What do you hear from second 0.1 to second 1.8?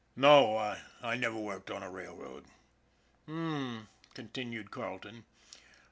"No, I never worked